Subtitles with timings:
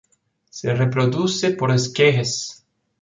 [0.49, 2.65] Se reproduce por esquejes.